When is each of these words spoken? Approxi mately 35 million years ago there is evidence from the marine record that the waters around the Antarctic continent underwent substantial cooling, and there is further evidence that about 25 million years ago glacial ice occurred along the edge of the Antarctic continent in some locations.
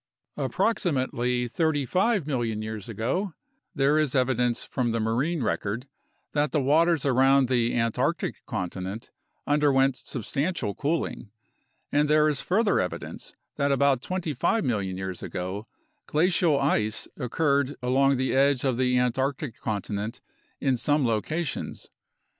Approxi 0.35 0.91
mately 0.91 1.51
35 1.51 2.25
million 2.25 2.63
years 2.63 2.89
ago 2.89 3.35
there 3.75 3.99
is 3.99 4.15
evidence 4.15 4.63
from 4.63 4.91
the 4.93 4.99
marine 4.99 5.43
record 5.43 5.87
that 6.31 6.51
the 6.51 6.59
waters 6.59 7.05
around 7.05 7.47
the 7.47 7.75
Antarctic 7.77 8.43
continent 8.47 9.11
underwent 9.45 9.95
substantial 9.95 10.73
cooling, 10.73 11.29
and 11.91 12.09
there 12.09 12.27
is 12.27 12.41
further 12.41 12.79
evidence 12.79 13.35
that 13.57 13.71
about 13.71 14.01
25 14.01 14.65
million 14.65 14.97
years 14.97 15.21
ago 15.21 15.67
glacial 16.07 16.59
ice 16.59 17.07
occurred 17.17 17.75
along 17.83 18.17
the 18.17 18.33
edge 18.33 18.63
of 18.63 18.77
the 18.77 18.97
Antarctic 18.97 19.59
continent 19.61 20.19
in 20.59 20.77
some 20.77 21.05
locations. 21.05 21.91